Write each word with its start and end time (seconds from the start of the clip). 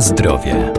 Zdrowie. 0.00 0.72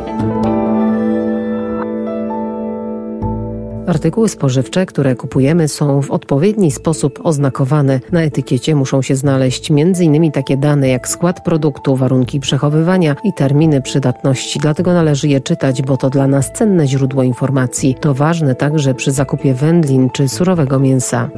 Artykuły 3.87 4.29
spożywcze, 4.29 4.85
które 4.85 5.15
kupujemy, 5.15 5.67
są 5.67 6.01
w 6.01 6.11
odpowiedni 6.11 6.71
sposób 6.71 7.19
oznakowane. 7.23 7.99
Na 8.11 8.21
etykiecie 8.21 8.75
muszą 8.75 9.01
się 9.01 9.15
znaleźć 9.15 9.71
m.in. 9.71 10.31
takie 10.31 10.57
dane 10.57 10.89
jak 10.89 11.07
skład 11.07 11.43
produktu, 11.43 11.95
warunki 11.95 12.39
przechowywania 12.39 13.15
i 13.23 13.33
terminy 13.33 13.81
przydatności. 13.81 14.59
Dlatego 14.59 14.93
należy 14.93 15.27
je 15.27 15.41
czytać, 15.41 15.81
bo 15.81 15.97
to 15.97 16.09
dla 16.09 16.27
nas 16.27 16.51
cenne 16.51 16.87
źródło 16.87 17.23
informacji. 17.23 17.95
To 18.01 18.13
ważne 18.13 18.55
także 18.55 18.93
przy 18.93 19.11
zakupie 19.11 19.53
wędlin 19.53 20.09
czy 20.09 20.27
surowego 20.27 20.79
mięsa. 20.79 21.29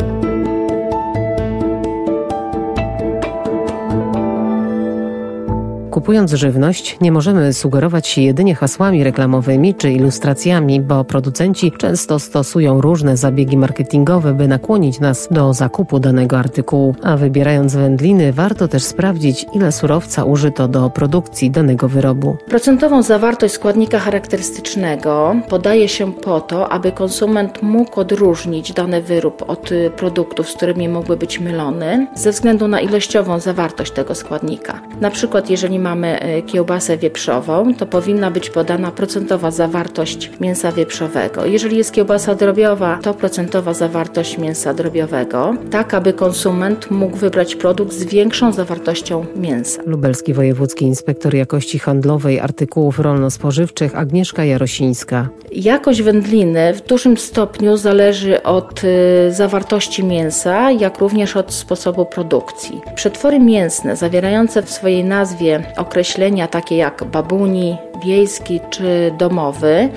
Kupując 6.02 6.32
żywność, 6.32 6.98
nie 7.02 7.12
możemy 7.12 7.54
sugerować 7.54 8.08
się 8.08 8.22
jedynie 8.22 8.56
hasłami 8.56 9.04
reklamowymi 9.04 9.76
czy 9.76 9.92
ilustracjami, 9.92 10.82
bo 10.82 11.04
producenci 11.04 11.72
często 11.72 12.20
stosują 12.20 12.82
różne 12.82 13.18
zabiegi 13.18 13.58
marketingowe, 13.58 14.34
by 14.34 14.48
nakłonić 14.48 15.00
nas 15.00 15.28
do 15.32 15.54
zakupu 15.54 16.00
danego 16.00 16.40
artykułu. 16.40 16.96
A 17.04 17.18
wybierając 17.18 17.76
wędliny, 17.76 18.34
warto 18.34 18.68
też 18.68 18.84
sprawdzić, 18.84 19.46
ile 19.54 19.72
surowca 19.72 20.24
użyto 20.24 20.68
do 20.68 20.90
produkcji 20.90 21.52
danego 21.52 21.88
wyrobu. 21.88 22.38
Procentową 22.50 23.04
zawartość 23.04 23.54
składnika 23.54 24.00
charakterystycznego 24.00 25.36
podaje 25.50 25.88
się 25.88 26.14
po 26.14 26.42
to, 26.42 26.70
aby 26.70 26.92
konsument 26.92 27.64
mógł 27.64 28.00
odróżnić 28.00 28.74
dany 28.74 29.02
wyrób 29.02 29.44
od 29.48 29.70
produktów, 29.98 30.50
z 30.50 30.54
którymi 30.54 30.90
mógłby 30.90 31.18
być 31.18 31.40
mylony, 31.40 32.08
ze 32.16 32.32
względu 32.32 32.68
na 32.68 32.80
ilościową 32.80 33.40
zawartość 33.40 33.92
tego 33.92 34.16
składnika. 34.16 34.82
Na 35.02 35.12
przykład, 35.12 35.50
jeżeli 35.50 35.80
mamy 35.92 36.20
e, 36.20 36.42
kiełbasę 36.42 36.98
wieprzową, 36.98 37.74
to 37.76 37.86
powinna 37.86 38.32
być 38.32 38.50
podana 38.50 38.92
procentowa 38.92 39.52
zawartość 39.52 40.32
mięsa 40.42 40.72
wieprzowego. 40.72 41.46
Jeżeli 41.46 41.78
jest 41.78 41.92
kiełbasa 41.92 42.36
drobiowa, 42.36 43.00
to 43.02 43.14
procentowa 43.14 43.74
zawartość 43.74 44.38
mięsa 44.38 44.74
drobiowego, 44.74 45.56
tak 45.72 45.94
aby 45.94 46.14
konsument 46.14 46.92
mógł 46.92 47.18
wybrać 47.18 47.56
produkt 47.56 47.94
z 47.94 48.04
większą 48.04 48.52
zawartością 48.52 49.26
mięsa. 49.36 49.82
Lubelski 49.86 50.34
Wojewódzki 50.34 50.86
Inspektor 50.86 51.36
Jakości 51.36 51.80
Handlowej 51.80 52.40
Artykułów 52.40 53.00
Rolno-Spożywczych 53.00 53.96
Agnieszka 53.96 54.46
Jarosińska. 54.46 55.30
Jakość 55.52 56.02
wędliny 56.02 56.74
w 56.74 56.82
dużym 56.82 57.18
stopniu 57.18 57.78
zależy 57.78 58.44
od 58.44 58.84
y, 58.84 58.88
zawartości 59.32 60.04
mięsa, 60.04 60.72
jak 60.72 61.00
również 61.00 61.38
od 61.38 61.54
sposobu 61.54 62.06
produkcji. 62.06 62.82
Przetwory 62.96 63.40
mięsne 63.40 63.96
zawierające 63.96 64.62
w 64.62 64.70
swojej 64.70 65.04
nazwie 65.04 65.64
określenia 65.82 66.48
takie 66.48 66.78
jak 66.78 67.04
babuni, 67.04 67.78
wiejski 68.04 68.60
czy 68.70 69.14
domowy 69.18 69.90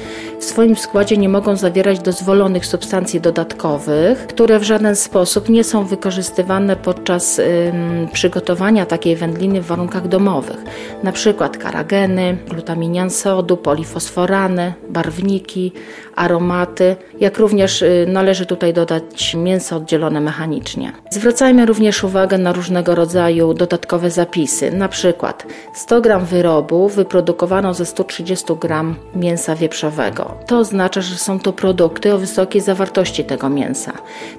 w 0.45 0.45
swoim 0.45 0.77
składzie 0.77 1.17
nie 1.17 1.29
mogą 1.29 1.57
zawierać 1.57 1.99
dozwolonych 1.99 2.67
substancji 2.67 3.21
dodatkowych, 3.21 4.27
które 4.27 4.59
w 4.59 4.63
żaden 4.63 4.97
sposób 4.97 5.49
nie 5.49 5.65
są 5.65 5.85
wykorzystywane 5.85 6.77
podczas 6.77 7.39
ym, 7.39 8.09
przygotowania 8.13 8.87
takiej 8.87 9.17
wędliny 9.17 9.61
w 9.61 9.67
warunkach 9.67 10.09
domowych. 10.09 10.57
Na 11.03 11.13
przykład 11.13 11.59
karageny, 11.59 12.37
glutaminian 12.49 13.11
sodu, 13.11 13.57
polifosforany, 13.57 14.73
barwniki, 14.89 15.73
aromaty, 16.17 16.97
jak 17.21 17.39
również 17.39 17.83
y, 17.83 18.07
należy 18.09 18.47
tutaj 18.47 18.73
dodać 18.73 19.35
mięso 19.35 19.77
oddzielone 19.77 20.21
mechanicznie. 20.21 20.93
Zwracajmy 21.11 21.67
również 21.67 22.05
uwagę 22.05 22.39
na 22.39 22.53
różnego 22.53 22.95
rodzaju 22.95 23.55
dodatkowe 23.55 24.11
zapisy, 24.11 24.71
na 24.71 24.89
przykład 24.89 25.47
100 25.75 26.01
g 26.01 26.19
wyrobu 26.19 26.89
wyprodukowano 26.89 27.75
ze 27.75 27.87
130 27.87 28.47
g 28.61 28.95
mięsa 29.15 29.57
wieprzowego. 29.57 30.35
To 30.47 30.59
oznacza, 30.59 31.01
że 31.01 31.17
są 31.17 31.41
to 31.41 31.53
produkty 31.53 32.15
o 32.15 32.19
wysokiej 32.19 32.61
zawartości 32.61 33.25
tego 33.25 33.49
mięsa. 33.49 33.93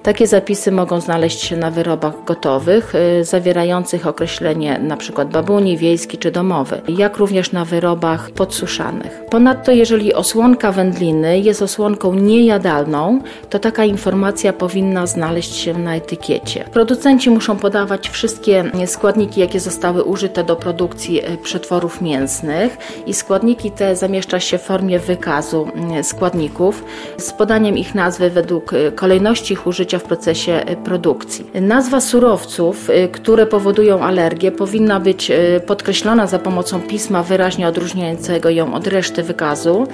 Takie 0.04 0.28
zapisy 0.28 0.72
mogą 0.72 1.02
znaleźć 1.02 1.42
się 1.42 1.58
na 1.58 1.72
wyrobach 1.72 2.24
gotowych, 2.26 2.96
y, 2.96 3.24
zawierających 3.24 4.08
określenie 4.08 4.76
np. 4.76 5.26
babuni, 5.26 5.78
wiejski 5.78 6.18
czy 6.18 6.32
domowy, 6.32 6.82
jak 6.88 7.18
również 7.18 7.52
na 7.52 7.66
wyrobach 7.66 8.32
podsuszanych. 8.32 9.22
Ponadto, 9.30 9.72
jeżeli 9.72 10.14
osłonka 10.14 10.72
wędliny 10.72 11.40
jest 11.40 11.62
osłonką 11.62 12.14
niejadalną, 12.14 13.20
to 13.50 13.60
taka 13.60 13.86
informacja 13.86 14.54
powinna 14.54 15.08
znaleźć 15.08 15.56
się 15.56 15.74
na 15.74 15.96
etykiecie. 15.96 16.66
Producenci 16.74 17.30
muszą 17.30 17.58
podawać 17.58 18.10
wszystkie 18.10 18.64
składniki, 18.86 19.42
jakie 19.42 19.60
zostały 19.60 20.04
użyte 20.04 20.44
do 20.44 20.56
produkcji 20.56 21.25
przetworów 21.44 22.02
mięsnych 22.02 22.78
i 23.06 23.14
składniki 23.14 23.72
te 23.72 23.96
zamieszcza 23.96 24.40
się 24.40 24.58
w 24.58 24.62
formie 24.62 25.00
wykazu 25.00 25.68
mm, 25.76 26.04
składników 26.04 26.84
z 27.18 27.34
podaniem 27.34 27.78
ich 27.78 27.96
nazwy 27.96 28.30
według 28.30 28.74
y, 28.74 28.92
kolejności 28.92 29.54
ich 29.54 29.68
użycia 29.68 30.00
w 30.00 30.04
procesie 30.04 30.64
produkcji. 30.84 31.46
Nazwa 31.62 32.02
surowców, 32.02 32.90
które 33.12 33.46
powodują 33.46 34.04
alergię, 34.04 34.52
powinna 34.52 35.00
być 35.00 35.32
podkreślona 35.68 36.28
za 36.28 36.40
pomocą 36.40 36.82
pisma 36.82 37.24
wyraźnie 37.24 37.68
odróżniającego 37.68 38.50
ją 38.50 38.74
od 38.74 38.88
reszty 38.88 39.24
wykazu, 39.24 39.88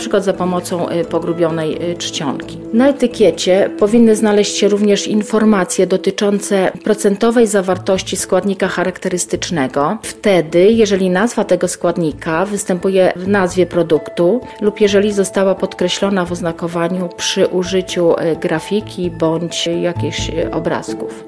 przykład 0.00 0.24
za 0.24 0.32
pomocą 0.32 0.86
pogrubionej 1.10 1.78
czcionki. 1.98 2.58
Na 2.72 2.88
etykiecie 2.88 3.70
powinny 3.78 4.16
znaleźć 4.16 4.56
się 4.56 4.68
również 4.68 5.06
informacje 5.06 5.86
dotyczące 5.86 6.72
procentowej 6.84 7.46
zawartości 7.46 8.16
składnika 8.16 8.68
charakterystycznego. 8.68 9.98
Wtedy, 10.02 10.59
jeżeli 10.64 11.10
nazwa 11.10 11.44
tego 11.44 11.68
składnika 11.68 12.46
występuje 12.46 13.12
w 13.16 13.28
nazwie 13.28 13.66
produktu 13.66 14.40
lub 14.60 14.80
jeżeli 14.80 15.12
została 15.12 15.54
podkreślona 15.54 16.24
w 16.24 16.32
oznakowaniu 16.32 17.08
przy 17.16 17.46
użyciu 17.46 18.14
e, 18.16 18.36
grafiki 18.36 19.10
bądź 19.10 19.66
jakichś 19.66 20.30
obrazków. 20.52 21.24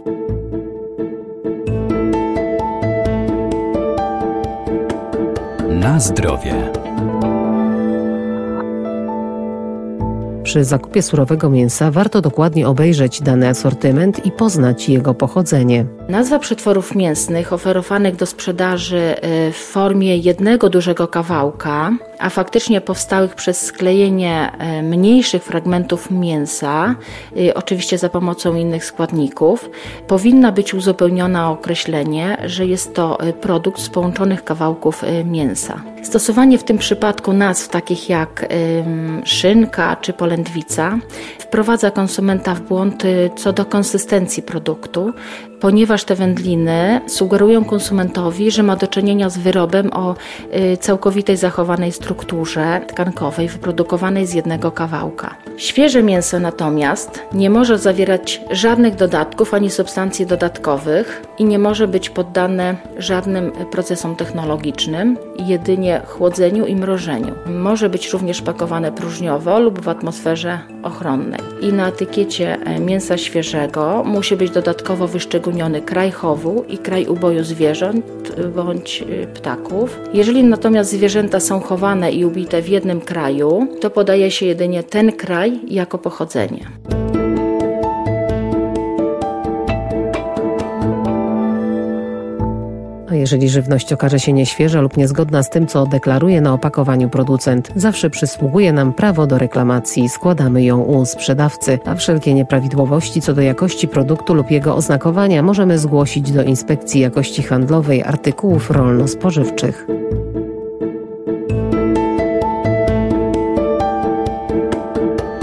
Na 5.69 6.01
zdrowie. 6.01 6.73
Przy 10.53 10.65
zakupie 10.65 11.03
surowego 11.03 11.51
mięsa 11.51 11.91
warto 11.91 12.21
dokładnie 12.21 12.69
obejrzeć 12.69 13.23
dany 13.23 13.49
asortyment 13.49 14.27
i 14.27 14.31
poznać 14.31 14.89
jego 14.89 15.15
pochodzenie. 15.15 15.87
Nazwa 16.09 16.39
przetworów 16.39 16.95
mięsnych 16.95 17.53
oferowanych 17.53 18.17
do 18.17 18.27
sprzedaży 18.27 18.99
e, 18.99 19.53
w 19.53 19.57
formie 19.57 20.17
jednego 20.17 20.69
dużego 20.69 21.09
kawałka, 21.09 21.91
a 22.23 22.31
faktycznie 22.31 22.81
powstałych 22.81 23.35
przez 23.35 23.61
sklejenie 23.61 24.53
e, 24.59 24.83
mniejszych 24.83 25.45
fragmentów 25.45 26.11
mięsa, 26.11 26.95
e, 27.37 27.55
oczywiście 27.55 27.99
za 27.99 28.09
pomocą 28.09 28.55
innych 28.55 28.85
składników, 28.85 29.71
powinna 30.07 30.53
być 30.53 30.75
uzupełniona 30.75 31.51
określenie, 31.51 32.37
że 32.45 32.67
jest 32.67 32.95
to 32.95 33.19
produkt 33.41 33.81
z 33.81 33.89
połączonych 33.89 34.45
kawałków 34.45 35.03
mięsa. 35.25 35.83
Stosowanie 36.03 36.59
w 36.59 36.65
tym 36.65 36.79
przypadku 36.79 37.33
nazw 37.33 37.69
takich 37.69 38.09
jak 38.09 38.47
szynka 39.25 39.97
czy 39.97 40.13
polędwica 40.13 40.99
wprowadza 41.39 41.91
konsumenta 41.91 42.55
w 42.55 42.61
błąd 42.61 43.03
co 43.37 43.53
do 43.53 43.65
konsystencji 43.65 44.43
produktu, 44.43 45.13
ponieważ 45.63 46.05
te 46.05 46.15
wędliny 46.15 47.01
sugerują 47.07 47.65
konsumentowi, 47.65 48.51
że 48.51 48.63
ma 48.63 48.77
do 48.77 48.87
czynienia 48.87 49.31
z 49.31 49.39
wyrobem 49.39 49.91
o 49.93 50.15
y, 50.73 50.77
całkowitej 50.77 51.37
zachowanej 51.37 51.93
strukturze 51.93 52.81
tkankowej, 52.87 53.49
wyprodukowanej 53.49 54.27
z 54.27 54.35
jednego 54.35 54.71
kawałka. 54.71 55.37
Świeże 55.57 56.03
mięso 56.03 56.39
natomiast 56.39 57.23
nie 57.33 57.51
może 57.51 57.79
zawierać 57.79 58.41
żadnych 58.51 58.95
dodatków 58.95 59.55
ani 59.55 59.71
substancji 59.71 60.27
dodatkowych 60.27 61.23
i 61.39 61.45
nie 61.45 61.59
może 61.59 61.89
być 61.89 62.11
poddane 62.11 62.77
żadnym 62.99 63.53
procesom 63.71 64.17
technologicznym, 64.17 65.19
jedynie 65.39 66.01
chłodzeniu 66.07 66.67
i 66.67 66.77
mrożeniu. 66.77 67.35
Może 67.47 67.89
być 67.89 68.13
również 68.13 68.43
pakowane 68.43 68.93
próżniowo 68.93 69.61
lub 69.61 69.81
w 69.81 69.89
atmosferze 69.89 70.59
ochronnej. 70.83 71.41
I 71.61 71.73
na 71.73 71.89
etykiecie 71.89 72.59
e, 72.65 72.81
mięsa 72.81 73.19
świeżego 73.19 74.03
musi 74.07 74.37
być 74.37 74.51
dodatkowo 74.51 75.07
wyszczególniony 75.53 75.83
kraj 75.83 76.11
chowu 76.11 76.65
i 76.69 76.79
kraj 76.79 77.07
uboju 77.07 77.45
zwierząt 77.45 78.33
bądź 78.55 79.03
e, 79.03 79.27
ptaków. 79.27 80.01
Jeżeli 80.15 80.45
natomiast 80.45 80.91
zwierzęta 80.91 81.41
są 81.41 81.61
chowane 81.61 82.13
i 82.13 82.25
ubite 82.25 82.63
w 82.63 82.69
jednym 82.69 83.01
kraju, 83.01 83.67
to 83.81 83.91
podaje 83.91 84.31
się 84.31 84.47
jedynie 84.47 84.83
ten 84.83 85.13
kraj 85.13 85.61
jako 85.69 85.99
pochodzenie. 85.99 86.67
a 93.13 93.15
jeżeli 93.15 93.49
żywność 93.49 93.93
okaże 93.93 94.21
się 94.21 94.33
nieświeża 94.33 94.81
lub 94.81 94.97
niezgodna 94.97 95.43
z 95.43 95.51
tym, 95.51 95.67
co 95.67 95.87
deklaruje 95.87 96.41
na 96.41 96.55
opakowaniu 96.55 97.09
producent, 97.09 97.73
zawsze 97.77 98.11
przysługuje 98.11 98.73
nam 98.73 98.93
prawo 98.93 99.27
do 99.27 99.39
reklamacji. 99.39 100.09
Składamy 100.09 100.65
ją 100.65 100.81
u 100.81 101.07
sprzedawcy, 101.07 101.79
a 101.85 101.95
wszelkie 101.95 102.35
nieprawidłowości 102.35 103.21
co 103.21 103.35
do 103.35 103.43
jakości 103.43 103.89
produktu 103.89 104.35
lub 104.35 104.51
jego 104.51 104.77
oznakowania 104.77 105.43
możemy 105.43 105.79
zgłosić 105.79 106.33
do 106.33 106.43
Inspekcji 106.43 107.01
Jakości 107.01 107.43
Handlowej 107.43 108.03
Artykułów 108.03 108.71
Rolno-Spożywczych. 108.71 109.87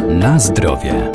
Na 0.09 0.39
zdrowie. 0.39 1.11